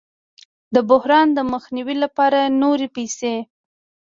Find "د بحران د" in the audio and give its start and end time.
0.73-1.39